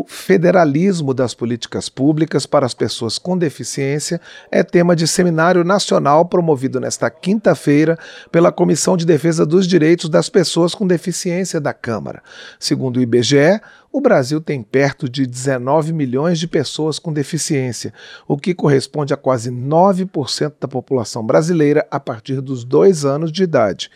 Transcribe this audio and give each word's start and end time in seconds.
o 0.00 0.04
federalismo 0.06 1.12
das 1.12 1.34
políticas 1.34 1.90
públicas 1.90 2.46
para 2.46 2.64
as 2.64 2.72
pessoas 2.72 3.18
com 3.18 3.36
deficiência 3.36 4.18
é 4.50 4.62
tema 4.62 4.96
de 4.96 5.06
seminário 5.06 5.62
nacional 5.62 6.24
promovido 6.24 6.80
nesta 6.80 7.10
quinta-feira 7.10 7.98
pela 8.32 8.50
Comissão 8.50 8.96
de 8.96 9.04
Defesa 9.04 9.44
dos 9.44 9.66
Direitos 9.66 10.08
das 10.08 10.30
Pessoas 10.30 10.74
com 10.74 10.86
Deficiência 10.86 11.60
da 11.60 11.74
Câmara. 11.74 12.22
Segundo 12.58 12.96
o 12.96 13.02
IBGE, 13.02 13.60
o 13.92 14.00
Brasil 14.00 14.40
tem 14.40 14.62
perto 14.62 15.06
de 15.06 15.26
19 15.26 15.92
milhões 15.92 16.38
de 16.38 16.48
pessoas 16.48 16.98
com 16.98 17.12
deficiência, 17.12 17.92
o 18.26 18.38
que 18.38 18.54
corresponde 18.54 19.12
a 19.12 19.18
quase 19.18 19.50
9% 19.50 20.54
da 20.58 20.68
população 20.68 21.26
brasileira 21.26 21.86
a 21.90 22.00
partir 22.00 22.40
dos 22.40 22.64
dois 22.64 23.04
anos 23.04 23.30
de 23.30 23.42
idade. 23.42 23.90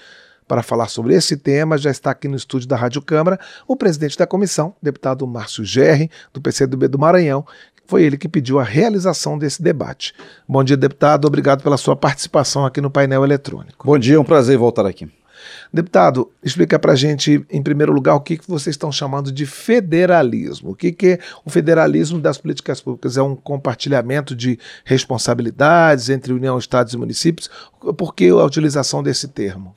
Para 0.46 0.62
falar 0.62 0.88
sobre 0.88 1.14
esse 1.14 1.36
tema, 1.36 1.78
já 1.78 1.90
está 1.90 2.10
aqui 2.10 2.28
no 2.28 2.36
estúdio 2.36 2.68
da 2.68 2.76
Rádio 2.76 3.00
Câmara 3.00 3.38
o 3.66 3.76
presidente 3.76 4.18
da 4.18 4.26
comissão, 4.26 4.74
deputado 4.82 5.26
Márcio 5.26 5.64
Gerri, 5.64 6.10
do 6.32 6.40
PCdoB 6.40 6.88
do 6.88 6.98
Maranhão. 6.98 7.46
Foi 7.86 8.02
ele 8.02 8.16
que 8.16 8.28
pediu 8.28 8.58
a 8.58 8.64
realização 8.64 9.38
desse 9.38 9.62
debate. 9.62 10.14
Bom 10.48 10.62
dia, 10.64 10.76
deputado. 10.76 11.26
Obrigado 11.26 11.62
pela 11.62 11.76
sua 11.76 11.96
participação 11.96 12.64
aqui 12.64 12.80
no 12.80 12.90
painel 12.90 13.24
eletrônico. 13.24 13.86
Bom 13.86 13.98
dia, 13.98 14.16
é 14.16 14.18
um 14.18 14.24
prazer 14.24 14.56
voltar 14.56 14.86
aqui. 14.86 15.10
Deputado, 15.72 16.30
explica 16.42 16.78
para 16.78 16.92
a 16.92 16.96
gente, 16.96 17.44
em 17.50 17.62
primeiro 17.62 17.92
lugar, 17.92 18.14
o 18.14 18.20
que, 18.20 18.38
que 18.38 18.48
vocês 18.48 18.74
estão 18.74 18.92
chamando 18.92 19.32
de 19.32 19.44
federalismo. 19.44 20.70
O 20.70 20.74
que, 20.74 20.92
que 20.92 21.06
é 21.06 21.18
o 21.44 21.50
federalismo 21.50 22.20
das 22.20 22.38
políticas 22.38 22.80
públicas? 22.80 23.16
É 23.16 23.22
um 23.22 23.34
compartilhamento 23.34 24.34
de 24.34 24.58
responsabilidades 24.84 26.08
entre 26.08 26.32
União, 26.32 26.56
Estados 26.58 26.94
e 26.94 26.96
municípios? 26.96 27.50
Por 27.96 28.14
que 28.14 28.28
a 28.28 28.44
utilização 28.44 29.02
desse 29.02 29.28
termo? 29.28 29.74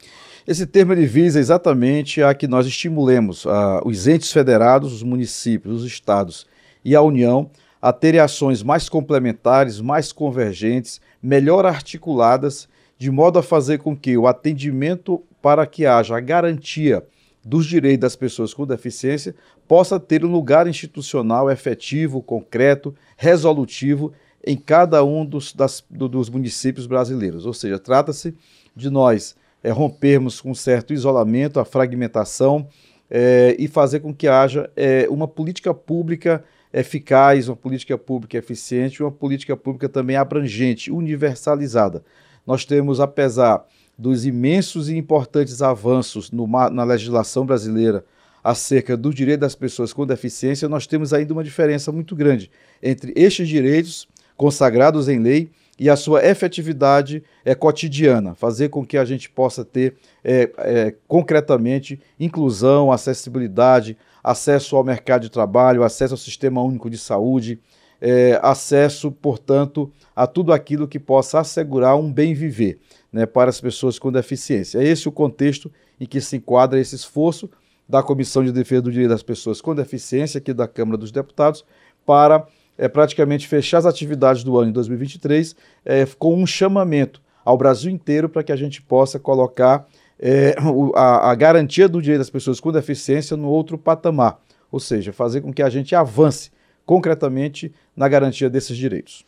Esse 0.48 0.66
termo 0.66 0.94
ele 0.94 1.06
visa 1.06 1.42
exatamente 1.42 2.24
a 2.24 2.34
que 2.34 2.48
nós 2.48 2.66
estimulemos 2.66 3.46
a, 3.46 3.82
os 3.86 4.08
entes 4.08 4.32
federados, 4.32 4.94
os 4.94 5.04
municípios, 5.04 5.82
os 5.82 5.86
estados 5.86 6.48
e 6.86 6.96
a 6.96 7.02
União 7.02 7.52
a 7.82 7.92
terem 7.92 8.22
ações 8.22 8.64
mais 8.64 8.88
complementares, 8.88 9.82
mais 9.82 10.14
convergentes, 10.14 11.02
melhor 11.22 11.66
articuladas, 11.66 12.70
de 12.98 13.12
modo 13.12 13.38
a 13.38 13.44
fazer 13.44 13.80
com 13.80 13.96
que 13.96 14.18
o 14.18 14.26
atendimento 14.26 15.22
para 15.42 15.68
que 15.68 15.86
haja 15.86 16.16
a 16.16 16.22
garantia 16.22 17.06
dos 17.44 17.66
direitos 17.66 18.00
das 18.00 18.16
pessoas 18.16 18.54
com 18.54 18.66
deficiência 18.66 19.36
possa 19.68 20.00
ter 20.00 20.24
um 20.24 20.32
lugar 20.32 20.66
institucional 20.66 21.52
efetivo, 21.52 22.22
concreto, 22.22 22.96
resolutivo 23.18 24.14
em 24.46 24.56
cada 24.56 25.04
um 25.04 25.26
dos, 25.26 25.54
das, 25.54 25.84
dos 25.90 26.30
municípios 26.30 26.88
brasileiros. 26.88 27.46
Ou 27.46 27.54
seja, 27.54 27.78
trata-se 27.78 28.34
de 28.74 28.90
nós 28.90 29.36
é, 29.68 29.70
rompermos 29.70 30.40
com 30.40 30.52
um 30.52 30.56
certo 30.56 30.94
isolamento, 30.94 31.60
a 31.60 31.66
fragmentação 31.66 32.70
é, 33.12 33.54
e 33.60 33.68
fazer 33.68 34.00
com 34.00 34.14
que 34.14 34.26
haja 34.26 34.70
é, 34.78 35.08
uma 35.10 35.28
política 35.28 35.74
pública 35.74 36.42
eficaz, 36.74 37.50
uma 37.50 37.56
política 37.56 37.98
pública 37.98 38.38
eficiente, 38.38 39.04
uma 39.04 39.12
política 39.12 39.58
pública 39.58 39.90
também 39.90 40.16
abrangente, 40.16 40.90
universalizada. 40.90 42.02
Nós 42.46 42.64
temos, 42.64 43.02
apesar 43.02 43.66
dos 43.98 44.26
imensos 44.26 44.88
e 44.88 44.96
importantes 44.96 45.62
avanços 45.62 46.32
no, 46.32 46.48
na 46.48 46.86
legislação 46.86 47.46
brasileira 47.46 48.06
acerca 48.42 48.96
do 48.96 49.14
direito 49.14 49.42
das 49.42 49.56
pessoas 49.56 49.92
com 49.92 50.06
deficiência, 50.06 50.70
nós 50.70 50.88
temos 50.88 51.12
ainda 51.12 51.34
uma 51.34 51.44
diferença 51.44 51.92
muito 51.92 52.16
grande 52.16 52.50
entre 52.82 53.12
estes 53.18 53.50
direitos 53.50 54.08
consagrados 54.38 55.10
em 55.10 55.20
lei 55.20 55.52
e 55.80 55.90
a 55.90 55.96
sua 55.96 56.26
efetividade 56.26 57.24
é, 57.46 57.54
cotidiana, 57.54 58.34
fazer 58.34 58.70
com 58.70 58.86
que 58.86 58.98
a 58.98 59.06
gente 59.06 59.30
possa 59.30 59.64
ter 59.64 59.96
é, 60.24 60.52
é, 60.58 60.96
concretamente 61.08 62.00
inclusão, 62.20 62.92
acessibilidade, 62.92 63.98
acesso 64.24 64.76
ao 64.76 64.84
mercado 64.84 65.22
de 65.24 65.30
trabalho, 65.30 65.84
acesso 65.84 66.14
ao 66.14 66.18
sistema 66.18 66.62
único 66.62 66.90
de 66.90 66.98
saúde, 66.98 67.60
é, 68.02 68.40
acesso, 68.42 69.12
portanto, 69.12 69.92
a 70.16 70.28
tudo 70.28 70.52
aquilo 70.52 70.88
que 70.88 71.00
possa 71.00 71.40
assegurar 71.40 71.96
um 71.96 72.12
bem 72.12 72.34
viver 72.34 72.80
né, 73.12 73.26
para 73.26 73.50
as 73.50 73.62
pessoas 73.62 73.98
com 73.98 74.12
deficiência. 74.12 74.80
É 74.80 74.84
esse 74.84 75.08
o 75.08 75.12
contexto 75.12 75.72
em 76.00 76.06
que 76.06 76.22
se 76.22 76.38
enquadra 76.38 76.80
esse 76.80 76.96
esforço 76.96 77.50
da 77.88 78.04
Comissão 78.04 78.44
de 78.44 78.52
Defesa 78.52 78.82
do 78.82 78.92
Direito 78.92 79.10
das 79.10 79.24
Pessoas 79.24 79.62
com 79.62 79.74
Deficiência, 79.74 80.40
aqui 80.40 80.54
da 80.54 80.68
Câmara 80.68 80.98
dos 80.98 81.12
Deputados, 81.12 81.64
para 82.06 82.46
é, 82.78 82.88
praticamente 82.88 83.48
fechar 83.48 83.80
as 83.80 83.86
atividades 83.86 84.44
do 84.44 84.58
ano 84.58 84.68
de 84.68 84.74
2023 84.74 85.56
é, 85.86 86.06
com 86.18 86.36
um 86.36 86.46
chamamento 86.46 87.22
ao 87.44 87.58
Brasil 87.58 87.90
inteiro 87.90 88.28
para 88.28 88.44
que 88.44 88.52
a 88.52 88.56
gente 88.56 88.82
possa 88.82 89.18
colocar 89.18 89.88
é, 90.20 90.56
a, 90.96 91.32
a 91.32 91.36
garantia 91.36 91.88
do 91.88 92.02
direito 92.02 92.20
das 92.20 92.30
pessoas 92.30 92.60
com 92.60 92.72
deficiência 92.72 93.38
no 93.38 93.48
outro 93.48 93.78
patamar, 93.78 94.40
ou 94.72 94.80
seja, 94.80 95.14
fazer 95.14 95.42
com 95.42 95.54
que 95.54 95.62
a 95.62 95.70
gente 95.70 95.96
avance 95.96 96.52
concretamente 96.88 97.72
na 97.96 98.08
garantia 98.08 98.50
desses 98.50 98.78
direitos. 98.78 99.26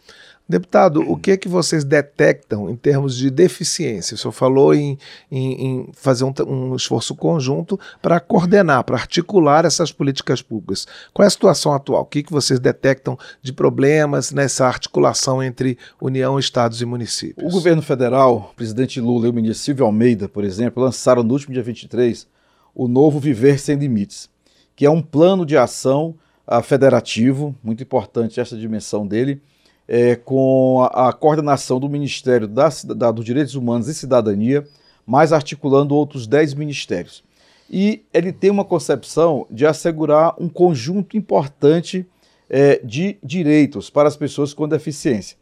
Deputado, 0.48 1.02
o 1.02 1.16
que 1.16 1.30
é 1.30 1.38
que 1.38 1.48
vocês 1.48 1.84
detectam 1.84 2.68
em 2.72 2.76
termos 2.76 3.16
de 3.16 3.30
deficiência? 3.30 4.16
O 4.16 4.18
senhor 4.18 4.32
falou 4.32 4.74
em, 4.74 4.98
em, 5.30 5.68
em 5.68 5.90
fazer 5.94 6.24
um, 6.24 6.34
um, 6.48 6.76
esforço 6.76 7.14
conjunto 7.14 7.80
para 8.02 8.20
coordenar, 8.20 8.84
para 8.84 8.96
articular 8.96 9.64
essas 9.64 9.92
políticas 9.92 10.42
públicas. 10.42 10.88
Qual 11.14 11.24
é 11.24 11.28
a 11.28 11.30
situação 11.30 11.72
atual? 11.72 12.02
O 12.02 12.06
que, 12.06 12.20
é 12.20 12.24
que 12.24 12.32
vocês 12.32 12.60
detectam 12.60 13.16
de 13.44 13.54
problemas 13.54 14.32
nessa 14.32 14.66
articulação 14.66 15.44
entre 15.44 15.78
União, 16.02 16.40
Estados 16.40 16.82
e 16.82 16.86
municípios? 16.86 17.46
O 17.48 17.56
governo 17.56 17.84
federal, 17.84 18.50
o 18.52 18.56
presidente 18.56 19.00
Lula 19.00 19.28
e 19.28 19.30
o 19.30 19.34
ministro 19.34 19.66
Silvio 19.66 19.86
Almeida, 19.86 20.28
por 20.28 20.44
exemplo, 20.44 20.82
lançaram 20.82 21.22
no 21.22 21.34
último 21.34 21.54
dia 21.54 21.62
23 21.62 22.26
o 22.74 22.88
novo 22.88 23.20
Viver 23.20 23.60
Sem 23.60 23.76
Limites, 23.76 24.28
que 24.76 24.86
é 24.86 24.90
um 24.90 25.02
plano 25.02 25.46
de 25.46 25.56
ação 25.56 26.16
federativo, 26.64 27.56
muito 27.64 27.84
importante 27.84 28.40
essa 28.40 28.58
dimensão 28.58 29.06
dele, 29.06 29.42
é, 29.88 30.16
com 30.16 30.82
a, 30.84 31.10
a, 31.10 31.14
coordenação 31.14 31.80
do 31.80 31.90
Ministério 31.90 32.48
da, 32.48 32.70
da, 32.96 33.12
dos 33.12 33.26
Direitos 33.26 33.56
Humanos 33.56 33.88
e 33.88 33.94
Cidadania, 33.94 34.66
mais 35.06 35.34
articulando 35.34 35.96
outros 35.96 36.28
10 36.28 36.54
ministérios. 36.56 37.24
E 37.70 38.04
ele 38.14 38.32
tem 38.32 38.50
uma 38.50 38.66
concepção 38.66 39.46
de 39.50 39.66
assegurar 39.66 40.34
um 40.40 40.50
conjunto 40.50 41.16
importante 41.16 42.06
é, 42.50 42.80
de 42.84 43.18
direitos 43.24 43.90
para 43.90 44.08
as 44.08 44.18
pessoas 44.18 44.54
com 44.54 44.68
deficiência. 44.68 45.38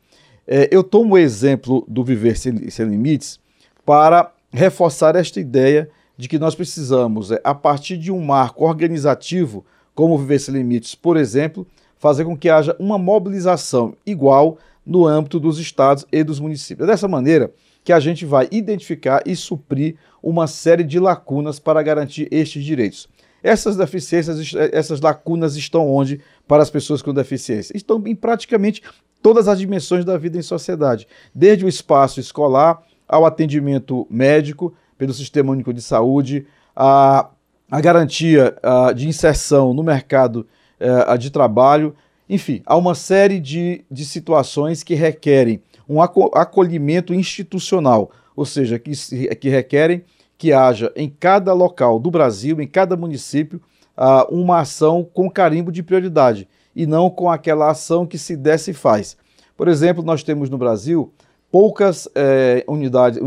É, 0.45 0.67
eu 0.71 0.83
tomo 0.83 1.15
o 1.15 1.17
exemplo 1.17 1.85
do 1.87 2.03
Viver 2.03 2.37
Sem, 2.37 2.69
Sem 2.69 2.85
Limites 2.87 3.39
para 3.85 4.31
reforçar 4.51 5.15
esta 5.15 5.39
ideia 5.39 5.89
de 6.17 6.27
que 6.27 6.39
nós 6.39 6.55
precisamos, 6.55 7.31
é, 7.31 7.39
a 7.43 7.53
partir 7.53 7.97
de 7.97 8.11
um 8.11 8.23
marco 8.23 8.65
organizativo, 8.65 9.65
como 9.97 10.15
Viver 10.15 10.37
Sem 10.37 10.53
Limites, 10.53 10.93
por 10.93 11.17
exemplo, 11.17 11.65
fazer 11.97 12.23
com 12.23 12.37
que 12.37 12.49
haja 12.49 12.75
uma 12.77 12.99
mobilização 12.99 13.95
igual 14.05 14.59
no 14.85 15.07
âmbito 15.07 15.39
dos 15.39 15.57
estados 15.57 16.05
e 16.11 16.23
dos 16.23 16.39
municípios. 16.39 16.87
É 16.87 16.91
dessa 16.91 17.07
maneira 17.07 17.51
que 17.83 17.91
a 17.91 17.99
gente 17.99 18.23
vai 18.23 18.47
identificar 18.51 19.23
e 19.25 19.35
suprir 19.35 19.95
uma 20.21 20.45
série 20.45 20.83
de 20.83 20.99
lacunas 20.99 21.57
para 21.57 21.81
garantir 21.81 22.27
estes 22.29 22.63
direitos. 22.63 23.09
Essas 23.41 23.75
deficiências, 23.75 24.53
essas 24.71 25.01
lacunas 25.01 25.55
estão 25.55 25.89
onde 25.89 26.21
para 26.47 26.61
as 26.61 26.69
pessoas 26.69 27.01
com 27.01 27.11
deficiência? 27.11 27.75
Estão 27.75 27.99
em 28.05 28.13
praticamente 28.13 28.83
todas 29.19 29.47
as 29.47 29.57
dimensões 29.57 30.05
da 30.05 30.15
vida 30.15 30.37
em 30.37 30.43
sociedade, 30.43 31.07
desde 31.33 31.65
o 31.65 31.67
espaço 31.67 32.19
escolar 32.19 32.83
ao 33.07 33.25
atendimento 33.25 34.05
médico 34.11 34.75
pelo 34.95 35.11
Sistema 35.11 35.51
Único 35.53 35.73
de 35.73 35.81
Saúde, 35.81 36.45
a, 36.75 37.31
a 37.69 37.81
garantia 37.81 38.55
a, 38.63 38.93
de 38.93 39.07
inserção 39.07 39.73
no 39.73 39.83
mercado 39.83 40.47
é, 40.79 41.17
de 41.17 41.29
trabalho. 41.29 41.95
Enfim, 42.29 42.61
há 42.65 42.75
uma 42.75 42.95
série 42.95 43.39
de, 43.39 43.85
de 43.89 44.05
situações 44.05 44.83
que 44.83 44.93
requerem 44.93 45.61
um 45.87 46.01
acolhimento 46.01 47.13
institucional, 47.13 48.11
ou 48.35 48.45
seja, 48.45 48.77
que, 48.77 48.91
que 49.35 49.49
requerem 49.49 50.03
que 50.37 50.53
haja 50.53 50.91
em 50.95 51.09
cada 51.09 51.53
local 51.53 51.99
do 51.99 52.11
Brasil, 52.11 52.61
em 52.61 52.67
cada 52.67 52.95
município, 52.95 53.61
uh, 53.97 54.33
uma 54.33 54.59
ação 54.59 55.07
com 55.13 55.29
carimbo 55.29 55.71
de 55.71 55.81
prioridade 55.81 56.47
e 56.75 56.85
não 56.85 57.09
com 57.09 57.29
aquela 57.29 57.71
ação 57.71 58.05
que 58.05 58.17
se 58.17 58.35
desce 58.35 58.71
e 58.71 58.73
faz. 58.73 59.17
Por 59.55 59.67
exemplo, 59.67 60.03
nós 60.03 60.21
temos 60.21 60.49
no 60.49 60.57
Brasil 60.57 61.11
poucas 61.51 62.07
eh, 62.13 62.63
unidades, 62.67 63.19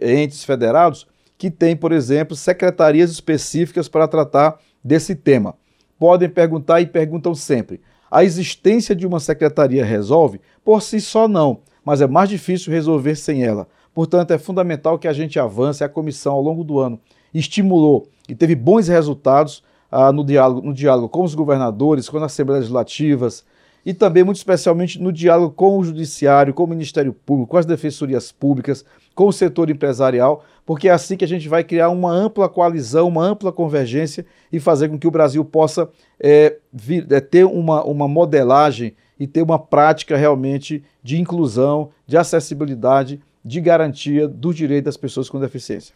entes 0.00 0.44
federados 0.44 1.08
que 1.42 1.50
têm, 1.50 1.74
por 1.74 1.90
exemplo, 1.90 2.36
secretarias 2.36 3.10
específicas 3.10 3.88
para 3.88 4.06
tratar 4.06 4.60
desse 4.84 5.12
tema 5.12 5.56
podem 5.98 6.28
perguntar 6.28 6.80
e 6.80 6.86
perguntam 6.86 7.34
sempre. 7.34 7.80
A 8.08 8.22
existência 8.22 8.94
de 8.94 9.04
uma 9.04 9.18
secretaria 9.18 9.84
resolve? 9.84 10.40
Por 10.64 10.80
si 10.80 11.00
só, 11.00 11.26
não, 11.26 11.58
mas 11.84 12.00
é 12.00 12.06
mais 12.06 12.28
difícil 12.28 12.72
resolver 12.72 13.16
sem 13.16 13.42
ela. 13.42 13.66
Portanto, 13.92 14.30
é 14.30 14.38
fundamental 14.38 15.00
que 15.00 15.08
a 15.08 15.12
gente 15.12 15.36
avance. 15.36 15.82
A 15.82 15.88
comissão, 15.88 16.34
ao 16.34 16.40
longo 16.40 16.62
do 16.62 16.78
ano, 16.78 17.00
estimulou 17.34 18.06
e 18.28 18.36
teve 18.36 18.54
bons 18.54 18.86
resultados 18.86 19.64
ah, 19.90 20.12
no, 20.12 20.24
diálogo, 20.24 20.64
no 20.64 20.72
diálogo 20.72 21.08
com 21.08 21.24
os 21.24 21.34
governadores, 21.34 22.08
com 22.08 22.18
as 22.18 22.22
assembleias 22.22 22.66
legislativas, 22.66 23.44
e 23.84 23.92
também, 23.92 24.22
muito 24.22 24.36
especialmente, 24.36 25.00
no 25.00 25.12
diálogo 25.12 25.54
com 25.54 25.78
o 25.78 25.84
Judiciário, 25.84 26.54
com 26.54 26.64
o 26.64 26.68
Ministério 26.68 27.12
Público, 27.12 27.50
com 27.50 27.56
as 27.56 27.66
defensorias 27.66 28.30
públicas, 28.30 28.84
com 29.14 29.26
o 29.26 29.32
setor 29.32 29.70
empresarial, 29.70 30.44
porque 30.64 30.88
é 30.88 30.92
assim 30.92 31.16
que 31.16 31.24
a 31.24 31.28
gente 31.28 31.48
vai 31.48 31.64
criar 31.64 31.90
uma 31.90 32.12
ampla 32.12 32.48
coalizão, 32.48 33.08
uma 33.08 33.24
ampla 33.24 33.52
convergência 33.52 34.24
e 34.52 34.60
fazer 34.60 34.88
com 34.88 34.98
que 34.98 35.06
o 35.06 35.10
Brasil 35.10 35.44
possa 35.44 35.88
é, 36.20 36.56
vir, 36.72 37.06
é, 37.10 37.20
ter 37.20 37.44
uma, 37.44 37.84
uma 37.84 38.06
modelagem 38.06 38.94
e 39.18 39.26
ter 39.26 39.42
uma 39.42 39.58
prática 39.58 40.16
realmente 40.16 40.82
de 41.02 41.20
inclusão, 41.20 41.90
de 42.06 42.16
acessibilidade, 42.16 43.20
de 43.44 43.60
garantia 43.60 44.28
do 44.28 44.54
direito 44.54 44.84
das 44.84 44.96
pessoas 44.96 45.28
com 45.28 45.40
deficiência. 45.40 45.94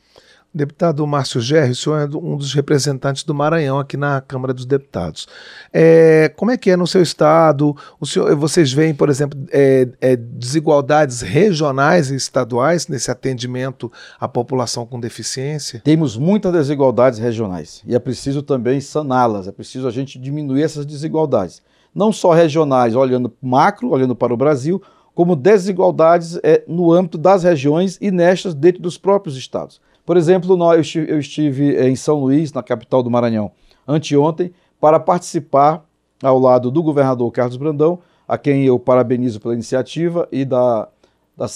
Deputado 0.57 1.07
Márcio 1.07 1.39
Gerri, 1.39 1.73
o 1.73 1.77
senhor 1.77 2.01
é 2.01 2.17
um 2.17 2.35
dos 2.35 2.55
representantes 2.55 3.23
do 3.25 3.35
Maranhão 3.35 3.79
aqui 3.79 3.95
na 3.95 4.23
Câmara 4.23 4.55
dos 4.55 4.65
Deputados. 4.65 5.29
É, 5.71 6.33
como 6.35 6.51
é 6.51 6.57
que 6.57 6.71
é 6.71 6.77
no 6.79 6.87
seu 6.87 7.03
estado? 7.03 7.77
O 8.01 8.07
senhor, 8.07 8.35
vocês 8.37 8.73
veem, 8.73 8.95
por 8.95 9.11
exemplo, 9.11 9.39
é, 9.53 9.87
é, 10.01 10.17
desigualdades 10.17 11.21
regionais 11.21 12.11
e 12.11 12.15
estaduais 12.15 12.89
nesse 12.89 13.11
atendimento 13.11 13.93
à 14.19 14.27
população 14.27 14.87
com 14.87 14.99
deficiência? 14.99 15.83
Temos 15.85 16.17
muitas 16.17 16.51
desigualdades 16.55 17.19
regionais 17.19 17.83
e 17.87 17.95
é 17.95 17.99
preciso 17.99 18.43
também 18.43 18.81
saná-las, 18.81 19.47
é 19.47 19.53
preciso 19.53 19.87
a 19.87 19.91
gente 19.91 20.19
diminuir 20.19 20.63
essas 20.63 20.87
desigualdades. 20.87 21.61
Não 21.95 22.11
só 22.11 22.33
regionais, 22.33 22.95
olhando 22.95 23.31
macro, 23.43 23.91
olhando 23.91 24.17
para 24.17 24.33
o 24.33 24.39
Brasil, 24.39 24.81
como 25.15 25.37
desigualdades 25.37 26.41
é, 26.43 26.65
no 26.67 26.91
âmbito 26.93 27.19
das 27.19 27.43
regiões 27.43 27.99
e 28.01 28.11
nestas 28.11 28.55
dentro 28.55 28.81
dos 28.81 28.97
próprios 28.97 29.37
estados. 29.37 29.85
Por 30.07 30.17
exemplo, 30.17 30.57
nós, 30.57 30.95
eu 30.95 31.19
estive 31.19 31.75
eh, 31.77 31.89
em 31.89 31.97
São 31.97 32.21
Luís, 32.21 32.53
na 32.53 32.63
capital 32.63 33.03
do 33.03 33.11
Maranhão, 33.11 33.51
anteontem, 33.87 34.53
para 34.81 35.01
participar 35.01 35.85
ao 36.23 36.39
lado 36.39 36.71
do 36.71 36.81
governador 36.81 37.31
Carlos 37.33 37.57
Brandão, 37.57 37.99
a 38.27 38.39
quem 38.39 38.65
eu 38.65 38.79
parabenizo 38.79 39.41
pela 39.41 39.53
iniciativa, 39.53 40.29
e 40.31 40.45
da, 40.45 40.89
da, 41.37 41.47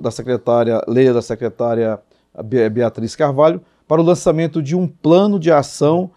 da 0.00 0.10
secretária, 0.12 0.80
Leia 0.86 1.12
da 1.12 1.20
secretária 1.20 1.98
Beatriz 2.72 3.16
Carvalho, 3.16 3.60
para 3.88 4.00
o 4.00 4.04
lançamento 4.04 4.62
de 4.62 4.76
um 4.76 4.86
plano 4.86 5.38
de 5.38 5.50
ação 5.50 6.10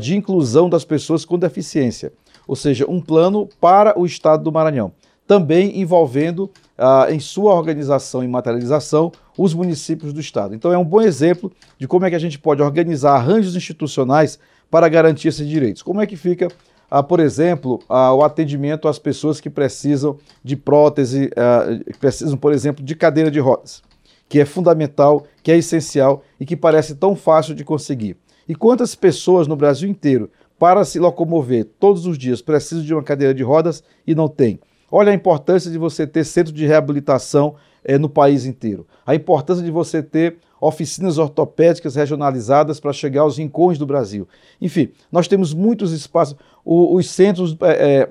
de 0.00 0.16
inclusão 0.16 0.68
das 0.68 0.84
pessoas 0.84 1.24
com 1.24 1.38
deficiência, 1.38 2.12
ou 2.46 2.56
seja, 2.56 2.84
um 2.88 3.00
plano 3.00 3.48
para 3.60 3.96
o 3.96 4.04
estado 4.04 4.42
do 4.42 4.50
Maranhão 4.50 4.92
também 5.26 5.80
envolvendo 5.80 6.50
ah, 6.78 7.06
em 7.10 7.18
sua 7.18 7.54
organização 7.54 8.22
e 8.22 8.28
materialização 8.28 9.10
os 9.36 9.52
municípios 9.54 10.12
do 10.12 10.20
Estado. 10.20 10.54
Então 10.54 10.72
é 10.72 10.78
um 10.78 10.84
bom 10.84 11.00
exemplo 11.00 11.52
de 11.78 11.86
como 11.86 12.04
é 12.04 12.10
que 12.10 12.16
a 12.16 12.20
gente 12.20 12.38
pode 12.38 12.62
organizar 12.62 13.14
arranjos 13.14 13.54
institucionais 13.54 14.38
para 14.70 14.88
garantir 14.88 15.28
esses 15.28 15.46
direitos. 15.46 15.82
Como 15.82 16.00
é 16.00 16.06
que 16.06 16.16
fica, 16.16 16.48
ah, 16.90 17.02
por 17.02 17.20
exemplo, 17.20 17.80
ah, 17.88 18.12
o 18.14 18.24
atendimento 18.24 18.88
às 18.88 18.98
pessoas 18.98 19.40
que 19.40 19.50
precisam 19.50 20.18
de 20.42 20.56
prótese, 20.56 21.30
ah, 21.36 21.78
que 21.92 21.98
precisam, 21.98 22.36
por 22.36 22.52
exemplo, 22.52 22.84
de 22.84 22.94
cadeira 22.94 23.30
de 23.30 23.38
rodas, 23.38 23.82
que 24.28 24.40
é 24.40 24.44
fundamental, 24.44 25.26
que 25.42 25.52
é 25.52 25.56
essencial 25.56 26.22
e 26.40 26.46
que 26.46 26.56
parece 26.56 26.94
tão 26.94 27.14
fácil 27.14 27.54
de 27.54 27.64
conseguir. 27.64 28.16
E 28.48 28.54
quantas 28.54 28.94
pessoas 28.94 29.46
no 29.46 29.56
Brasil 29.56 29.88
inteiro, 29.88 30.30
para 30.58 30.84
se 30.84 30.98
locomover 30.98 31.66
todos 31.78 32.06
os 32.06 32.16
dias, 32.16 32.40
precisam 32.40 32.84
de 32.84 32.94
uma 32.94 33.02
cadeira 33.02 33.34
de 33.34 33.42
rodas 33.42 33.82
e 34.06 34.14
não 34.14 34.28
tem? 34.28 34.58
Olha 34.90 35.12
a 35.12 35.14
importância 35.14 35.70
de 35.70 35.78
você 35.78 36.06
ter 36.06 36.24
centro 36.24 36.52
de 36.52 36.66
reabilitação 36.66 37.54
é, 37.84 37.98
no 37.98 38.08
país 38.08 38.44
inteiro. 38.44 38.86
A 39.04 39.14
importância 39.14 39.64
de 39.64 39.70
você 39.70 40.02
ter 40.02 40.38
oficinas 40.60 41.18
ortopédicas 41.18 41.94
regionalizadas 41.94 42.80
para 42.80 42.92
chegar 42.92 43.22
aos 43.22 43.38
rincões 43.38 43.78
do 43.78 43.86
Brasil. 43.86 44.26
Enfim, 44.60 44.90
nós 45.10 45.28
temos 45.28 45.52
muitos 45.52 45.92
espaços. 45.92 46.36
O, 46.64 46.96
os 46.96 47.10
centros, 47.10 47.56
é, 47.62 48.08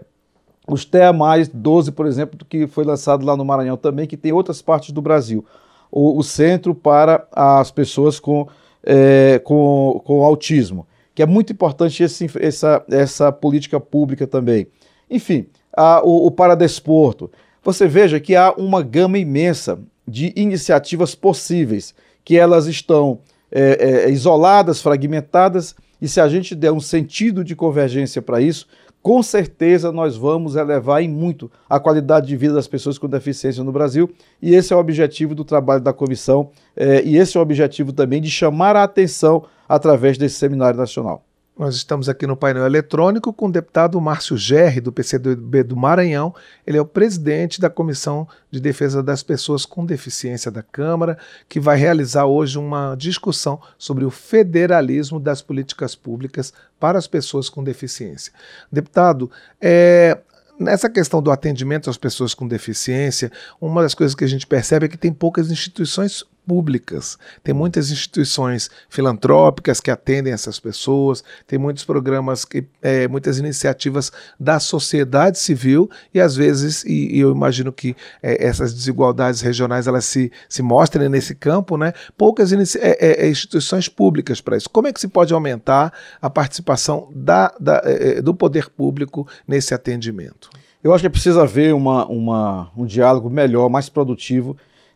os 0.67 0.85
TEA 0.85 1.11
mais 1.11 1.47
12, 1.47 1.91
por 1.91 2.05
exemplo, 2.05 2.39
que 2.47 2.67
foi 2.67 2.83
lançado 2.83 3.25
lá 3.25 3.35
no 3.35 3.45
Maranhão 3.45 3.77
também, 3.77 4.07
que 4.07 4.17
tem 4.17 4.31
outras 4.31 4.61
partes 4.61 4.91
do 4.91 5.01
Brasil. 5.01 5.43
O, 5.91 6.17
o 6.17 6.23
centro 6.23 6.75
para 6.75 7.27
as 7.31 7.71
pessoas 7.71 8.19
com, 8.19 8.47
é, 8.83 9.39
com, 9.43 10.01
com 10.05 10.23
autismo, 10.23 10.87
que 11.13 11.21
é 11.21 11.25
muito 11.25 11.53
importante 11.53 12.03
esse, 12.03 12.29
essa, 12.39 12.83
essa 12.89 13.31
política 13.31 13.79
pública 13.79 14.27
também. 14.27 14.67
Enfim, 15.09 15.47
a, 15.75 16.01
o, 16.03 16.27
o 16.27 16.31
paradesporto. 16.31 17.29
Você 17.63 17.87
veja 17.87 18.19
que 18.19 18.35
há 18.35 18.53
uma 18.53 18.81
gama 18.81 19.17
imensa 19.17 19.79
de 20.07 20.31
iniciativas 20.35 21.15
possíveis, 21.15 21.95
que 22.23 22.37
elas 22.37 22.67
estão 22.67 23.19
é, 23.51 24.05
é, 24.05 24.09
isoladas, 24.09 24.81
fragmentadas, 24.81 25.75
e 26.01 26.07
se 26.07 26.19
a 26.19 26.27
gente 26.27 26.53
der 26.53 26.71
um 26.71 26.79
sentido 26.79 27.43
de 27.43 27.55
convergência 27.55 28.21
para 28.21 28.41
isso, 28.41 28.67
com 29.01 29.21
certeza 29.21 29.91
nós 29.91 30.17
vamos 30.17 30.55
elevar 30.55 31.01
em 31.01 31.07
muito 31.07 31.51
a 31.69 31.79
qualidade 31.79 32.27
de 32.27 32.35
vida 32.35 32.55
das 32.55 32.67
pessoas 32.67 32.97
com 32.97 33.07
deficiência 33.07 33.63
no 33.63 33.71
Brasil, 33.71 34.09
e 34.41 34.55
esse 34.55 34.73
é 34.73 34.75
o 34.75 34.79
objetivo 34.79 35.35
do 35.35 35.45
trabalho 35.45 35.81
da 35.81 35.93
comissão, 35.93 36.49
é, 36.75 37.03
e 37.03 37.17
esse 37.17 37.37
é 37.37 37.39
o 37.39 37.43
objetivo 37.43 37.93
também 37.93 38.21
de 38.21 38.29
chamar 38.29 38.75
a 38.75 38.83
atenção 38.83 39.45
através 39.69 40.17
desse 40.17 40.35
seminário 40.35 40.77
nacional. 40.77 41.23
Nós 41.57 41.75
estamos 41.75 42.09
aqui 42.09 42.27
no 42.27 42.35
painel 42.35 42.65
eletrônico 42.65 43.31
com 43.31 43.47
o 43.47 43.51
deputado 43.51 43.99
Márcio 44.01 44.35
Gerri, 44.35 44.81
do 44.81 44.91
PCdoB 44.91 45.63
do 45.63 45.77
Maranhão. 45.77 46.35
Ele 46.67 46.77
é 46.77 46.81
o 46.81 46.85
presidente 46.85 47.61
da 47.61 47.69
Comissão 47.69 48.27
de 48.51 48.59
Defesa 48.59 49.01
das 49.01 49.23
Pessoas 49.23 49.65
com 49.65 49.85
Deficiência 49.85 50.51
da 50.51 50.61
Câmara, 50.61 51.17
que 51.47 51.57
vai 51.57 51.77
realizar 51.77 52.25
hoje 52.25 52.59
uma 52.59 52.93
discussão 52.95 53.61
sobre 53.77 54.03
o 54.03 54.11
federalismo 54.11 55.17
das 55.17 55.41
políticas 55.41 55.95
públicas 55.95 56.51
para 56.77 56.97
as 56.97 57.07
pessoas 57.07 57.47
com 57.47 57.63
deficiência. 57.63 58.33
Deputado, 58.69 59.31
é, 59.61 60.19
Nessa 60.57 60.89
questão 60.89 61.21
do 61.21 61.31
atendimento 61.31 61.89
às 61.89 61.97
pessoas 61.97 62.33
com 62.33 62.47
deficiência, 62.47 63.29
uma 63.59 63.81
das 63.81 63.93
coisas 63.93 64.15
que 64.15 64.23
a 64.23 64.27
gente 64.27 64.47
percebe 64.47 64.85
é 64.85 64.89
que 64.89 64.97
tem 64.97 65.11
poucas 65.11 65.51
instituições 65.51 66.23
públicas. 66.47 67.17
Tem 67.43 67.53
muitas 67.53 67.91
instituições 67.91 68.69
filantrópicas 68.89 69.79
que 69.79 69.91
atendem 69.91 70.33
essas 70.33 70.59
pessoas, 70.59 71.23
tem 71.47 71.57
muitos 71.57 71.83
programas, 71.83 72.45
que, 72.45 72.65
é, 72.81 73.07
muitas 73.07 73.37
iniciativas 73.37 74.11
da 74.39 74.59
sociedade 74.59 75.39
civil 75.39 75.89
e 76.13 76.19
às 76.19 76.35
vezes, 76.35 76.83
e, 76.83 77.15
e 77.15 77.19
eu 77.19 77.31
imagino 77.31 77.71
que 77.71 77.95
é, 78.21 78.45
essas 78.45 78.73
desigualdades 78.73 79.41
regionais 79.41 79.87
elas 79.87 80.05
se, 80.05 80.31
se 80.47 80.61
mostrem 80.61 81.09
nesse 81.09 81.35
campo, 81.35 81.77
né? 81.77 81.93
poucas 82.17 82.51
é, 82.51 82.57
é, 82.77 83.25
é, 83.25 83.29
instituições 83.29 83.89
públicas 83.89 84.41
para 84.41 84.57
isso. 84.57 84.69
Como 84.69 84.87
é 84.87 84.93
que 84.93 84.99
se 84.99 85.07
pode 85.07 85.33
aumentar 85.33 85.91
a 86.21 86.29
participação 86.29 87.09
da, 87.13 87.53
da 87.59 87.81
é, 87.83 88.21
do 88.21 88.33
poder 88.33 88.69
público 88.69 89.27
nesse 89.47 89.73
atendimento? 89.73 90.49
Eu 90.83 90.93
acho 90.93 91.01
que 91.01 91.09
precisa 91.09 91.41
haver 91.41 91.73
uma, 91.73 92.05
uma, 92.05 92.71
um 92.77 92.85
diálogo 92.85 93.27
melhor, 93.29 93.69
mais 93.69 93.89
produtivo 93.89 94.55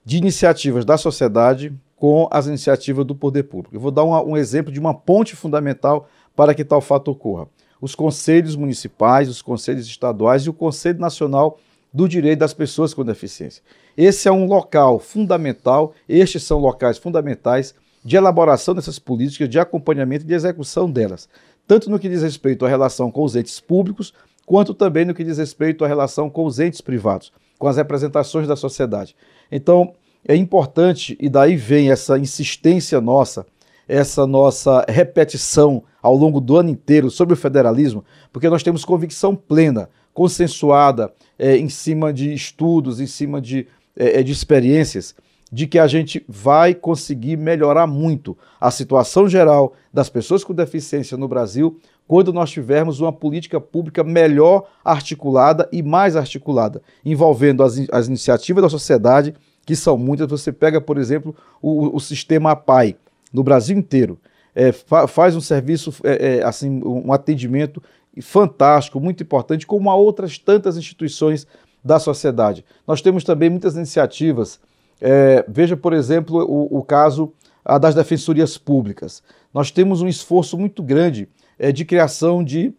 de 0.09 0.17
iniciativas 0.17 0.85
da 0.85 0.97
sociedade 0.97 1.71
com 1.95 2.27
as 2.31 2.47
iniciativas 2.47 3.05
do 3.05 3.13
poder 3.13 3.43
público. 3.43 3.75
Eu 3.75 3.79
vou 3.79 3.91
dar 3.91 4.03
um, 4.03 4.35
exemplo 4.35 4.73
de 4.73 4.79
uma 4.79 4.91
ponte 4.91 5.35
fundamental 5.35 6.09
para 6.35 6.55
que 6.55 6.65
tal 6.65 6.81
fato 6.81 7.11
ocorra. 7.11 7.47
Os 7.79 7.93
conselhos 7.93 8.55
municipais, 8.55 9.29
os 9.29 9.43
conselhos 9.43 9.85
estaduais 9.85 10.41
e 10.41 10.49
o 10.49 10.53
Conselho 10.53 10.99
Nacional 10.99 11.59
do 11.93 12.09
Direito 12.09 12.39
das 12.39 12.55
Pessoas 12.55 12.91
com 12.91 13.05
Deficiência. 13.05 13.61
Esse 13.95 14.27
é 14.27 14.31
um 14.31 14.47
local 14.47 14.97
fundamental, 14.97 15.93
estes 16.09 16.41
são 16.41 16.57
locais 16.57 16.97
fundamentais 16.97 17.75
de 18.03 18.15
elaboração 18.15 18.73
dessas 18.73 18.97
políticas, 18.97 19.47
de 19.47 19.59
acompanhamento 19.59 20.25
e 20.25 20.27
de 20.27 20.33
execução 20.33 20.89
delas, 20.89 21.29
tanto 21.67 21.87
no 21.87 21.99
que 21.99 22.09
diz 22.09 22.23
respeito 22.23 22.65
à 22.65 22.67
relação 22.67 23.11
com 23.11 23.23
os 23.23 23.35
entes 23.35 23.59
públicos, 23.59 24.11
quanto 24.43 24.73
também 24.73 25.05
no 25.05 25.13
que 25.13 25.23
diz 25.23 25.37
respeito 25.37 25.85
à 25.85 25.87
relação 25.87 26.31
com 26.31 26.45
os 26.45 26.59
entes 26.59 26.81
privados, 26.81 27.31
com 27.59 27.67
as 27.67 27.77
representações 27.77 28.47
da 28.47 28.55
sociedade. 28.55 29.15
Então, 29.51 29.93
é 30.27 30.35
importante, 30.35 31.17
e 31.19 31.29
daí 31.29 31.55
vem 31.55 31.91
essa 31.91 32.17
insistência 32.17 32.99
nossa, 33.01 33.45
essa 33.87 34.27
nossa 34.27 34.85
repetição 34.87 35.83
ao 36.01 36.15
longo 36.15 36.39
do 36.39 36.57
ano 36.57 36.69
inteiro 36.69 37.09
sobre 37.09 37.33
o 37.33 37.37
federalismo, 37.37 38.03
porque 38.31 38.49
nós 38.49 38.63
temos 38.63 38.85
convicção 38.85 39.35
plena, 39.35 39.89
consensuada, 40.13 41.11
é, 41.37 41.57
em 41.57 41.69
cima 41.69 42.13
de 42.13 42.33
estudos, 42.33 42.99
em 42.99 43.07
cima 43.07 43.41
de, 43.41 43.67
é, 43.95 44.19
é 44.19 44.23
de 44.23 44.31
experiências, 44.31 45.15
de 45.51 45.65
que 45.65 45.79
a 45.79 45.87
gente 45.87 46.23
vai 46.27 46.75
conseguir 46.75 47.37
melhorar 47.37 47.87
muito 47.87 48.37
a 48.61 48.69
situação 48.69 49.27
geral 49.27 49.73
das 49.91 50.09
pessoas 50.09 50.43
com 50.43 50.53
deficiência 50.53 51.17
no 51.17 51.27
Brasil 51.27 51.79
quando 52.07 52.33
nós 52.33 52.49
tivermos 52.49 52.99
uma 52.99 53.13
política 53.13 53.59
pública 53.61 54.03
melhor 54.03 54.67
articulada 54.83 55.69
e 55.71 55.83
mais 55.83 56.15
articulada, 56.15 56.81
envolvendo 57.05 57.63
as, 57.63 57.79
as 57.91 58.07
iniciativas 58.07 58.63
da 58.63 58.69
sociedade 58.69 59.35
que 59.65 59.75
são 59.75 59.97
muitas. 59.97 60.27
Você 60.27 60.51
pega, 60.51 60.79
por 60.81 60.97
exemplo, 60.97 61.35
o, 61.61 61.95
o 61.95 61.99
sistema 61.99 62.51
APAI 62.51 62.95
no 63.31 63.43
Brasil 63.43 63.77
inteiro. 63.77 64.17
É, 64.55 64.71
fa 64.71 65.07
faz 65.07 65.35
um 65.35 65.41
serviço, 65.41 65.93
é, 66.03 66.37
é, 66.37 66.43
assim, 66.43 66.81
um 66.83 67.13
atendimento 67.13 67.81
fantástico, 68.21 68.99
muito 68.99 69.23
importante, 69.23 69.65
como 69.65 69.89
a 69.89 69.95
outras 69.95 70.37
tantas 70.37 70.75
instituições 70.75 71.47
da 71.83 71.99
sociedade. 71.99 72.65
Nós 72.87 73.01
temos 73.01 73.23
também 73.23 73.49
muitas 73.49 73.75
iniciativas. 73.75 74.59
É, 74.99 75.45
veja, 75.47 75.77
por 75.77 75.93
exemplo, 75.93 76.43
o, 76.43 76.79
o 76.79 76.83
caso 76.83 77.31
das 77.79 77.93
defensorias 77.93 78.57
públicas. 78.57 79.21
Nós 79.53 79.69
temos 79.69 80.01
um 80.01 80.07
esforço 80.07 80.57
muito 80.57 80.81
grande 80.81 81.27
é, 81.57 81.71
de 81.71 81.85
criação 81.85 82.43
de, 82.43 82.73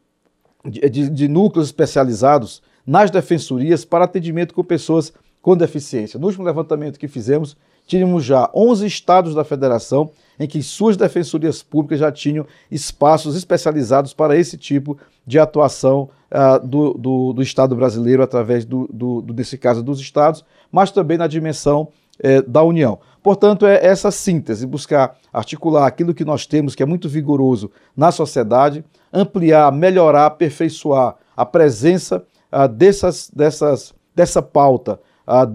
de, 0.65 1.09
de 1.09 1.29
núcleos 1.29 1.69
especializados 1.69 2.63
nas 2.87 3.11
defensorias 3.11 3.85
para 3.85 4.05
atendimento 4.05 4.55
com 4.55 4.65
pessoas 4.65 5.13
com 5.43 5.57
deficiência. 5.57 6.19
No 6.19 6.27
último 6.27 6.45
levantamento 6.45 6.99
que 6.99 7.09
fizemos, 7.09 7.57
tínhamos 7.87 8.25
já 8.25 8.51
11 8.55 8.87
estados 8.87 9.35
da 9.35 9.45
federação 9.45 10.11
em 10.39 10.47
que 10.47 10.63
suas 10.63 10.97
defensorias 10.97 11.63
públicas 11.63 11.99
já 11.99 12.11
tinham 12.11 12.47
espaços 12.71 13.37
especializados 13.37 14.15
para 14.15 14.37
esse 14.37 14.57
tipo 14.57 14.97
de 15.27 15.39
atuação 15.39 16.09
uh, 16.31 16.67
do, 16.67 16.95
do, 16.95 17.33
do, 17.33 17.43
Estado 17.43 17.75
brasileiro 17.77 18.23
através, 18.23 18.65
do, 18.65 18.89
do, 18.93 19.35
nesse 19.35 19.59
caso, 19.59 19.83
dos 19.83 20.01
estados, 20.01 20.45
mas 20.73 20.91
também 20.91 21.19
na 21.19 21.27
dimensão 21.27 21.89
eh, 22.23 22.43
da 22.43 22.63
União. 22.63 22.99
Portanto, 23.23 23.67
é 23.67 23.85
essa 23.85 24.11
síntese, 24.11 24.67
buscar 24.67 25.17
articular 25.33 25.87
aquilo 25.87 26.15
que 26.15 26.25
nós 26.25 26.47
temos, 26.47 26.75
que 26.75 26.83
é 26.83 26.87
muito 26.87 27.09
vigoroso 27.09 27.71
na 27.97 28.11
sociedade, 28.11 28.85
ampliar, 29.13 29.71
melhorar, 29.73 30.27
aperfeiçoar 30.27 31.17
a 31.37 31.45
presença 31.45 32.25
uh, 32.53 32.69
dessas, 32.69 33.31
dessas, 33.35 33.95
dessa 34.15 34.41
pauta 34.41 35.01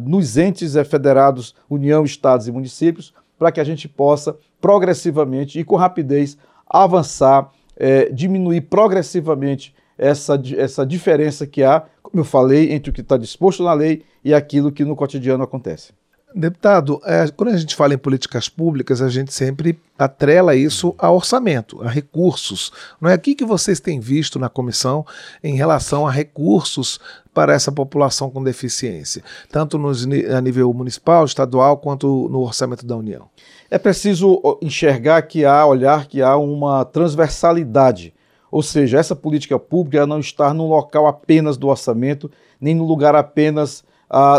nos 0.05 0.37
entes 0.37 0.75
uh, 0.75 0.85
federados, 0.85 1.55
União, 1.69 2.03
Estados 2.03 2.47
e 2.47 2.51
municípios, 2.51 3.13
para 3.37 3.51
que 3.51 3.59
a 3.59 3.63
gente 3.63 3.87
possa 3.87 4.37
progressivamente 4.61 5.59
e 5.59 5.63
com 5.63 5.75
rapidez 5.75 6.37
avançar, 6.67 7.51
eh, 7.77 8.09
diminuir 8.11 8.61
progressivamente 8.61 9.75
essa, 9.97 10.41
essa 10.57 10.85
diferença 10.85 11.45
que 11.45 11.63
há, 11.63 11.83
como 12.01 12.21
eu 12.21 12.25
falei, 12.25 12.73
entre 12.73 12.89
o 12.89 12.93
que 12.93 13.01
está 13.01 13.17
disposto 13.17 13.63
na 13.63 13.73
lei 13.73 14.03
e 14.23 14.33
aquilo 14.33 14.71
que 14.71 14.83
no 14.83 14.95
cotidiano 14.95 15.43
acontece. 15.43 15.93
Deputado, 16.37 16.99
é, 17.05 17.29
quando 17.29 17.51
a 17.51 17.57
gente 17.57 17.73
fala 17.77 17.93
em 17.93 17.97
políticas 17.97 18.49
públicas, 18.49 19.01
a 19.01 19.07
gente 19.07 19.33
sempre 19.33 19.79
atrela 19.97 20.53
isso 20.53 20.93
a 20.97 21.09
orçamento, 21.09 21.81
a 21.81 21.89
recursos. 21.89 22.73
Não 22.99 23.09
é 23.09 23.13
aqui 23.13 23.35
que 23.35 23.45
vocês 23.45 23.79
têm 23.79 24.01
visto 24.01 24.37
na 24.37 24.49
comissão 24.49 25.05
em 25.41 25.55
relação 25.55 26.05
a 26.05 26.11
recursos 26.11 26.99
para 27.35 27.53
essa 27.53 27.69
população 27.69 28.29
com 28.29 28.41
deficiência, 28.41 29.21
tanto 29.51 29.77
nos, 29.77 30.07
a 30.33 30.39
nível 30.39 30.73
municipal, 30.73 31.25
estadual, 31.25 31.75
quanto 31.77 32.29
no 32.29 32.39
orçamento 32.39 32.85
da 32.85 32.95
União? 32.95 33.27
É 33.69 33.77
preciso 33.77 34.41
enxergar 34.61 35.21
que 35.23 35.43
há, 35.43 35.65
olhar 35.65 36.07
que 36.07 36.21
há 36.21 36.37
uma 36.37 36.85
transversalidade. 36.85 38.13
Ou 38.49 38.63
seja, 38.63 38.97
essa 38.97 39.13
política 39.13 39.59
pública 39.59 40.07
não 40.07 40.21
está 40.21 40.53
no 40.53 40.65
local 40.65 41.07
apenas 41.07 41.57
do 41.57 41.67
orçamento, 41.67 42.31
nem 42.59 42.73
no 42.73 42.85
lugar 42.85 43.13
apenas 43.15 43.83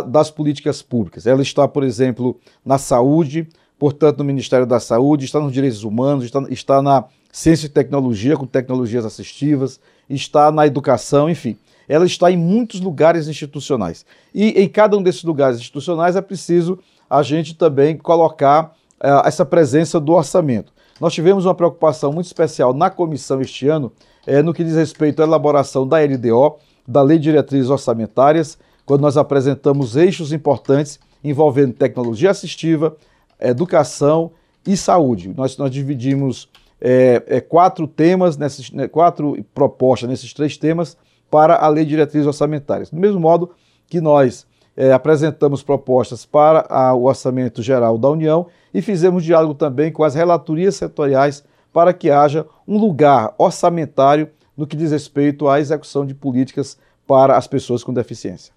das 0.09 0.31
políticas 0.31 0.81
públicas. 0.81 1.26
Ela 1.26 1.43
está, 1.43 1.69
por 1.69 1.85
exemplo, 1.85 2.41
na 2.65 2.79
saúde, 2.79 3.47
portanto, 3.79 4.19
no 4.19 4.25
Ministério 4.25 4.65
da 4.65 4.81
Saúde, 4.81 5.26
está 5.26 5.38
nos 5.38 5.53
direitos 5.53 5.85
humanos, 5.85 6.25
está, 6.25 6.43
está 6.49 6.81
na 6.81 7.05
ciência 7.31 7.67
e 7.67 7.69
tecnologia, 7.69 8.38
com 8.38 8.47
tecnologias 8.47 9.05
assistivas, 9.05 9.79
está 10.09 10.50
na 10.50 10.67
educação, 10.67 11.29
enfim. 11.29 11.59
Ela 11.88 12.07
está 12.07 12.31
em 12.31 12.37
muitos 12.37 12.81
lugares 12.81 13.28
institucionais. 13.28 14.05
E 14.35 14.50
em 14.61 14.69
cada 14.69 14.97
um 14.97 15.02
desses 15.02 15.23
lugares 15.25 15.59
institucionais 15.59 16.16
é 16.16 16.21
preciso 16.21 16.78
a 17.09 17.23
gente 17.23 17.55
também 17.55 17.97
colocar 17.97 18.75
uh, 19.00 19.26
essa 19.26 19.45
presença 19.45 20.00
do 20.00 20.12
orçamento. 20.12 20.73
Nós 21.00 21.12
tivemos 21.12 21.45
uma 21.45 21.55
preocupação 21.55 22.12
muito 22.12 22.26
especial 22.26 22.73
na 22.73 22.90
comissão 22.90 23.40
este 23.40 23.69
ano, 23.69 23.93
é, 24.26 24.43
no 24.43 24.55
que 24.55 24.64
diz 24.64 24.75
respeito 24.75 25.23
à 25.23 25.26
elaboração 25.26 25.87
da 25.87 25.99
LDO, 25.99 26.57
da 26.87 27.02
Lei 27.02 27.19
de 27.19 27.25
Diretrizes 27.25 27.71
Orçamentárias, 27.71 28.59
quando 28.85 29.02
nós 29.02 29.16
apresentamos 29.16 29.97
eixos 29.97 30.33
importantes 30.33 30.99
envolvendo 31.23 31.75
tecnologia 31.75 32.31
assistiva, 32.31 32.97
educação 33.40 34.31
e 34.66 34.76
saúde. 34.76 35.33
Nós, 35.37 35.57
nós 35.57 35.71
dividimos 35.71 36.49
é, 36.81 37.23
é, 37.26 37.40
quatro 37.40 37.87
temas, 37.87 38.37
nesses, 38.37 38.71
né, 38.71 38.88
quatro 38.88 39.37
propostas 39.55 40.09
nesses 40.09 40.33
três 40.33 40.57
temas 40.57 40.97
para 41.30 41.56
a 41.56 41.68
Lei 41.68 41.85
de 41.85 41.90
Diretrizes 41.90 42.26
Orçamentárias. 42.26 42.90
Do 42.90 43.00
mesmo 43.00 43.21
modo 43.21 43.50
que 43.88 44.00
nós 44.00 44.47
é, 44.76 44.92
apresentamos 44.92 45.62
propostas 45.62 46.26
para 46.26 46.66
a, 46.68 46.92
o 46.95 47.04
Orçamento 47.04 47.62
Geral 47.62 47.97
da 47.97 48.09
União 48.09 48.47
e 48.75 48.83
fizemos 48.83 49.25
diálogo 49.25 49.54
também 49.54 49.90
com 49.90 50.04
as 50.04 50.14
relatorias 50.14 50.76
setoriais 50.76 51.42
para 51.73 51.92
que 51.92 52.11
haja 52.11 52.47
um 52.66 52.78
lugar 52.78 53.35
orçamentário 53.38 54.30
no 54.56 54.66
que 54.66 54.76
diz 54.76 54.90
respeito 54.90 55.49
à 55.49 55.61
execução 55.61 56.06
de 56.06 56.14
políticas 56.14 56.78
para 57.06 57.37
as 57.37 57.47
pessoas 57.47 57.85
com 57.85 57.92
deficiência. 57.92 58.52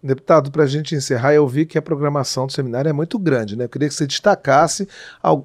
Deputado, 0.00 0.52
para 0.52 0.62
a 0.62 0.66
gente 0.66 0.94
encerrar, 0.94 1.34
eu 1.34 1.46
vi 1.48 1.66
que 1.66 1.76
a 1.76 1.82
programação 1.82 2.46
do 2.46 2.52
seminário 2.52 2.88
é 2.88 2.92
muito 2.92 3.18
grande, 3.18 3.56
né? 3.56 3.64
Eu 3.64 3.68
queria 3.68 3.88
que 3.88 3.94
você 3.94 4.06
destacasse 4.06 4.86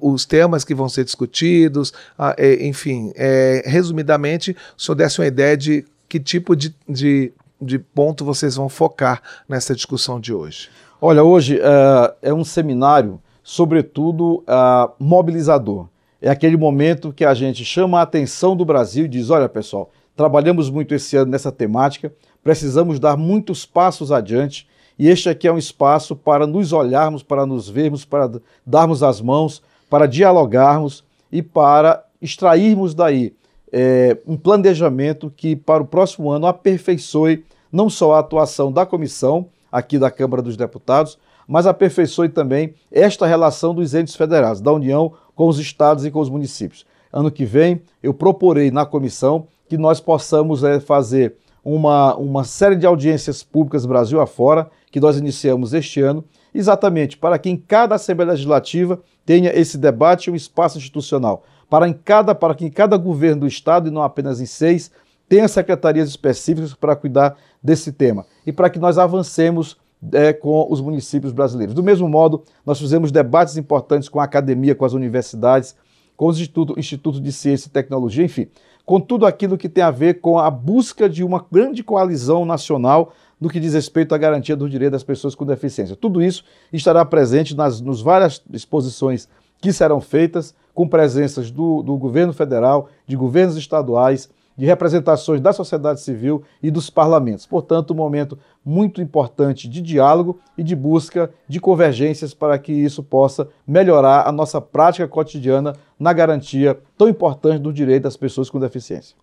os 0.00 0.24
temas 0.24 0.62
que 0.64 0.74
vão 0.74 0.88
ser 0.88 1.04
discutidos, 1.04 1.92
é, 2.36 2.64
enfim, 2.64 3.12
é, 3.16 3.64
resumidamente, 3.66 4.56
o 4.78 4.80
senhor 4.80 4.94
desse 4.94 5.18
uma 5.20 5.26
ideia 5.26 5.56
de 5.56 5.84
que 6.08 6.20
tipo 6.20 6.54
de, 6.54 6.74
de, 6.88 7.32
de 7.60 7.78
ponto 7.78 8.24
vocês 8.24 8.56
vão 8.56 8.68
focar 8.68 9.22
nessa 9.48 9.74
discussão 9.74 10.20
de 10.20 10.32
hoje. 10.32 10.68
Olha, 11.00 11.22
hoje 11.22 11.56
uh, 11.56 12.14
é 12.22 12.32
um 12.32 12.44
seminário, 12.44 13.20
sobretudo, 13.42 14.44
uh, 14.48 14.92
mobilizador. 14.98 15.88
É 16.20 16.30
aquele 16.30 16.56
momento 16.56 17.12
que 17.12 17.24
a 17.24 17.34
gente 17.34 17.64
chama 17.64 17.98
a 17.98 18.02
atenção 18.02 18.56
do 18.56 18.64
Brasil 18.64 19.04
e 19.04 19.08
diz: 19.08 19.30
olha, 19.30 19.48
pessoal, 19.48 19.90
trabalhamos 20.16 20.70
muito 20.70 20.94
esse 20.94 21.16
ano 21.16 21.30
nessa 21.30 21.52
temática, 21.52 22.12
precisamos 22.42 22.98
dar 22.98 23.16
muitos 23.16 23.66
passos 23.66 24.10
adiante 24.10 24.66
e 24.98 25.08
este 25.08 25.28
aqui 25.28 25.48
é 25.48 25.52
um 25.52 25.58
espaço 25.58 26.14
para 26.14 26.46
nos 26.46 26.72
olharmos, 26.72 27.22
para 27.22 27.44
nos 27.44 27.68
vermos, 27.68 28.04
para 28.04 28.30
darmos 28.64 29.02
as 29.02 29.20
mãos, 29.20 29.62
para 29.90 30.06
dialogarmos 30.06 31.04
e 31.30 31.42
para 31.42 32.04
extrairmos 32.22 32.94
daí 32.94 33.34
é, 33.76 34.16
um 34.24 34.36
planejamento 34.36 35.32
que 35.36 35.56
para 35.56 35.82
o 35.82 35.86
próximo 35.86 36.30
ano 36.30 36.46
aperfeiçoe 36.46 37.44
não 37.72 37.90
só 37.90 38.14
a 38.14 38.20
atuação 38.20 38.70
da 38.70 38.86
comissão 38.86 39.46
aqui 39.70 39.98
da 39.98 40.12
Câmara 40.12 40.40
dos 40.40 40.56
Deputados, 40.56 41.18
mas 41.48 41.66
aperfeiçoe 41.66 42.28
também 42.28 42.74
esta 42.92 43.26
relação 43.26 43.74
dos 43.74 43.92
entes 43.92 44.14
federados, 44.14 44.60
da 44.60 44.72
União 44.72 45.12
com 45.34 45.48
os 45.48 45.58
estados 45.58 46.04
e 46.04 46.10
com 46.12 46.20
os 46.20 46.30
municípios. 46.30 46.86
Ano 47.12 47.32
que 47.32 47.44
vem, 47.44 47.82
eu 48.00 48.14
proporei 48.14 48.70
na 48.70 48.86
comissão 48.86 49.48
que 49.68 49.76
nós 49.76 49.98
possamos 49.98 50.62
é, 50.62 50.78
fazer 50.78 51.34
uma, 51.64 52.14
uma 52.14 52.44
série 52.44 52.76
de 52.76 52.86
audiências 52.86 53.42
públicas 53.42 53.84
Brasil 53.84 54.20
afora, 54.20 54.70
que 54.92 55.00
nós 55.00 55.18
iniciamos 55.18 55.74
este 55.74 56.00
ano, 56.00 56.24
exatamente 56.54 57.18
para 57.18 57.40
que 57.40 57.50
em 57.50 57.56
cada 57.56 57.96
Assembleia 57.96 58.30
Legislativa 58.30 59.00
tenha 59.24 59.50
esse 59.58 59.78
debate 59.78 60.30
um 60.30 60.34
espaço 60.34 60.78
institucional, 60.78 61.44
para, 61.68 61.88
em 61.88 61.92
cada, 61.92 62.34
para 62.34 62.54
que 62.54 62.64
em 62.64 62.70
cada 62.70 62.96
governo 62.96 63.42
do 63.42 63.46
Estado, 63.46 63.88
e 63.88 63.90
não 63.90 64.02
apenas 64.02 64.40
em 64.40 64.46
seis, 64.46 64.90
tenha 65.28 65.48
secretarias 65.48 66.08
específicas 66.08 66.74
para 66.74 66.94
cuidar 66.94 67.36
desse 67.62 67.92
tema 67.92 68.26
e 68.46 68.52
para 68.52 68.68
que 68.68 68.78
nós 68.78 68.98
avancemos 68.98 69.76
é, 70.12 70.32
com 70.32 70.66
os 70.70 70.80
municípios 70.80 71.32
brasileiros. 71.32 71.74
Do 71.74 71.82
mesmo 71.82 72.08
modo, 72.08 72.42
nós 72.64 72.78
fizemos 72.78 73.10
debates 73.10 73.56
importantes 73.56 74.08
com 74.08 74.20
a 74.20 74.24
academia, 74.24 74.74
com 74.74 74.84
as 74.84 74.92
universidades, 74.92 75.74
com 76.16 76.26
os 76.26 76.38
institutos 76.38 76.76
Instituto 76.76 77.20
de 77.20 77.32
Ciência 77.32 77.68
e 77.68 77.70
Tecnologia, 77.70 78.24
enfim, 78.24 78.48
com 78.84 79.00
tudo 79.00 79.26
aquilo 79.26 79.56
que 79.56 79.68
tem 79.68 79.82
a 79.82 79.90
ver 79.90 80.20
com 80.20 80.38
a 80.38 80.50
busca 80.50 81.08
de 81.08 81.24
uma 81.24 81.44
grande 81.50 81.82
coalizão 81.82 82.44
nacional 82.44 83.12
no 83.44 83.50
que 83.50 83.60
diz 83.60 83.74
respeito 83.74 84.14
à 84.14 84.18
garantia 84.18 84.56
do 84.56 84.70
direito 84.70 84.92
das 84.92 85.04
pessoas 85.04 85.34
com 85.34 85.44
deficiência. 85.44 85.94
Tudo 85.94 86.22
isso 86.22 86.42
estará 86.72 87.04
presente 87.04 87.54
nas 87.54 87.78
nos 87.78 88.00
várias 88.00 88.42
exposições 88.50 89.28
que 89.60 89.70
serão 89.70 90.00
feitas, 90.00 90.54
com 90.72 90.88
presenças 90.88 91.50
do, 91.50 91.82
do 91.82 91.94
governo 91.98 92.32
federal, 92.32 92.88
de 93.06 93.14
governos 93.14 93.58
estaduais, 93.58 94.30
de 94.56 94.64
representações 94.64 95.42
da 95.42 95.52
sociedade 95.52 96.00
civil 96.00 96.42
e 96.62 96.70
dos 96.70 96.88
parlamentos. 96.88 97.44
Portanto, 97.44 97.92
um 97.92 97.96
momento 97.96 98.38
muito 98.64 99.02
importante 99.02 99.68
de 99.68 99.82
diálogo 99.82 100.40
e 100.56 100.62
de 100.62 100.74
busca 100.74 101.30
de 101.46 101.60
convergências 101.60 102.32
para 102.32 102.58
que 102.58 102.72
isso 102.72 103.02
possa 103.02 103.46
melhorar 103.66 104.26
a 104.26 104.32
nossa 104.32 104.58
prática 104.58 105.06
cotidiana 105.06 105.74
na 106.00 106.14
garantia 106.14 106.78
tão 106.96 107.10
importante 107.10 107.60
do 107.60 107.72
direito 107.72 108.04
das 108.04 108.16
pessoas 108.16 108.48
com 108.48 108.58
deficiência. 108.58 109.14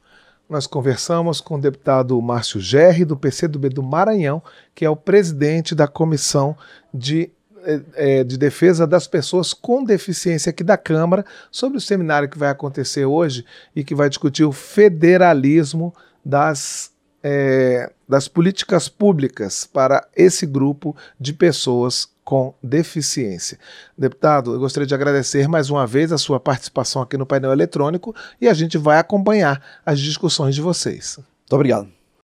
Nós 0.52 0.68
conversamos 0.68 1.40
com 1.40 1.56
o 1.56 1.62
deputado 1.62 2.22
Márcio 2.22 2.60
Gerri, 2.60 3.06
do 3.06 3.16
PCdoB 3.16 3.70
do 3.70 3.82
Maranhão, 3.82 4.44
que 4.76 4.84
é 4.84 4.90
o 4.90 4.98
presidente 4.98 5.74
da 5.74 5.88
Comissão 5.88 6.58
de 6.94 7.32
é, 7.94 8.24
de 8.26 8.38
Defesa 8.38 8.86
das 8.86 9.08
Pessoas 9.08 9.54
com 9.54 9.82
Deficiência 9.82 10.50
aqui 10.50 10.62
da 10.62 10.76
Câmara, 10.76 11.24
sobre 11.50 11.78
o 11.78 11.82
seminário 11.82 12.28
que 12.28 12.38
vai 12.38 12.50
acontecer 12.50 13.06
hoje 13.06 13.46
e 13.74 13.82
que 13.82 13.96
vai 13.96 14.10
discutir 14.10 14.44
o 14.44 14.52
federalismo 14.52 15.94
das, 16.26 16.92
é, 17.24 17.90
das 18.10 18.28
políticas 18.28 18.90
públicas 18.90 19.66
para 19.66 20.06
esse 20.18 20.46
grupo 20.46 20.94
de 21.18 21.32
pessoas 21.32 22.10
com 22.32 22.54
deficiência. 22.64 23.60
Deputado, 23.98 24.54
eu 24.54 24.60
gostaria 24.62 24.88
de 24.88 24.96
agradecer 24.96 25.50
mais 25.50 25.70
uma 25.70 25.86
vez 25.86 26.14
a 26.14 26.18
sua 26.18 26.40
participação 26.40 27.02
aqui 27.02 27.18
no 27.18 27.26
painel 27.26 27.52
eletrônico 27.52 28.16
e 28.40 28.48
a 28.48 28.54
gente 28.54 28.78
vai 28.78 28.98
acompanhar 28.98 29.62
as 29.86 30.00
discussões 30.00 30.56
de 30.56 30.62
vocês. 30.62 31.18
Muito 31.18 31.54
obrigado. 31.54 32.01